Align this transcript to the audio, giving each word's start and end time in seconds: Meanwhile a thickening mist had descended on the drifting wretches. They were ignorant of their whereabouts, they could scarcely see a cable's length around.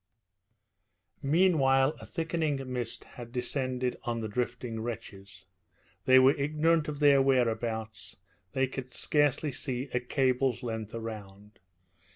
Meanwhile 1.21 1.93
a 2.01 2.07
thickening 2.07 2.73
mist 2.73 3.03
had 3.03 3.31
descended 3.31 3.97
on 4.01 4.19
the 4.19 4.27
drifting 4.27 4.81
wretches. 4.81 5.45
They 6.05 6.17
were 6.17 6.33
ignorant 6.33 6.87
of 6.87 6.97
their 6.99 7.21
whereabouts, 7.21 8.15
they 8.53 8.65
could 8.65 8.95
scarcely 8.95 9.51
see 9.51 9.89
a 9.93 9.99
cable's 9.99 10.63
length 10.63 10.95
around. 10.95 11.59